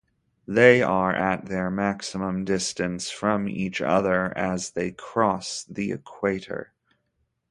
[0.47, 6.73] They are at their maximum distance from each other as they cross the equator.